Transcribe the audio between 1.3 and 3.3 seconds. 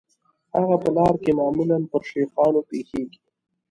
معمولاً پر شیخانو پیښیږي.